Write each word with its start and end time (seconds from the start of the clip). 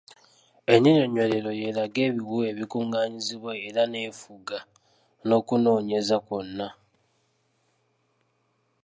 Ennyinyonnyolero 0.73 1.49
y’eraga 1.59 1.99
ebiwe 2.07 2.43
ebikuŋŋaanyizibwa 2.51 3.51
era 3.67 3.81
n’efuga 3.91 4.57
n’okunoonyeeza 5.27 6.15
kwonna. 6.25 6.67